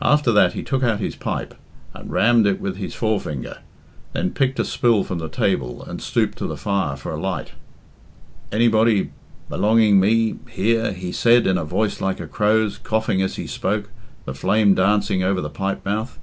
After 0.00 0.32
that 0.32 0.54
he 0.54 0.62
took 0.62 0.82
out 0.82 1.00
his 1.00 1.14
pipe, 1.14 1.54
and 1.92 2.10
rammed 2.10 2.46
it 2.46 2.62
with 2.62 2.76
his 2.78 2.94
forefinger, 2.94 3.58
then 4.14 4.30
picked 4.30 4.58
a 4.58 4.64
spill 4.64 5.04
from 5.04 5.18
the 5.18 5.28
table, 5.28 5.82
and 5.84 6.00
stooped 6.00 6.38
to 6.38 6.46
the 6.46 6.56
fire 6.56 6.96
for 6.96 7.12
a 7.12 7.20
light. 7.20 7.52
"Anybody 8.50 9.10
belonging 9.50 10.00
me 10.00 10.38
here?" 10.48 10.92
he 10.94 11.12
said, 11.12 11.46
in 11.46 11.58
a 11.58 11.64
voice 11.66 12.00
like 12.00 12.20
a 12.20 12.26
crow's, 12.26 12.78
coughing 12.78 13.20
as 13.20 13.36
he 13.36 13.46
spoke, 13.46 13.90
the 14.24 14.32
flame 14.32 14.74
dancing 14.74 15.22
over 15.22 15.42
the 15.42 15.50
pipe 15.50 15.84
mouth. 15.84 16.18